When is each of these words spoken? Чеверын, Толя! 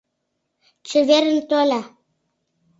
Чеверын, 0.87 1.39
Толя! 1.49 1.81